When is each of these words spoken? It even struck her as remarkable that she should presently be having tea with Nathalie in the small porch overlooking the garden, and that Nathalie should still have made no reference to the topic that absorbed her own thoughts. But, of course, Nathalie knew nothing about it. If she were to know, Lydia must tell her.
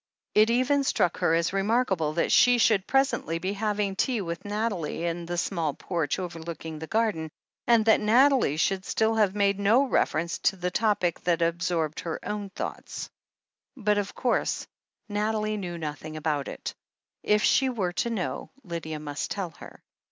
It 0.33 0.49
even 0.49 0.83
struck 0.83 1.17
her 1.17 1.35
as 1.35 1.53
remarkable 1.53 2.13
that 2.13 2.31
she 2.31 2.57
should 2.57 2.87
presently 2.87 3.37
be 3.37 3.53
having 3.53 3.95
tea 3.95 4.19
with 4.19 4.43
Nathalie 4.45 5.05
in 5.05 5.27
the 5.27 5.37
small 5.37 5.75
porch 5.75 6.17
overlooking 6.17 6.79
the 6.79 6.87
garden, 6.87 7.29
and 7.67 7.85
that 7.85 7.99
Nathalie 7.99 8.57
should 8.57 8.83
still 8.83 9.13
have 9.13 9.35
made 9.35 9.59
no 9.59 9.83
reference 9.83 10.39
to 10.39 10.55
the 10.55 10.71
topic 10.71 11.19
that 11.25 11.43
absorbed 11.43 11.99
her 11.99 12.19
own 12.25 12.49
thoughts. 12.49 13.11
But, 13.77 13.99
of 13.99 14.15
course, 14.15 14.65
Nathalie 15.07 15.55
knew 15.57 15.77
nothing 15.77 16.17
about 16.17 16.47
it. 16.47 16.73
If 17.21 17.43
she 17.43 17.69
were 17.69 17.93
to 17.93 18.09
know, 18.09 18.49
Lydia 18.63 18.99
must 18.99 19.29
tell 19.29 19.51
her. 19.51 19.83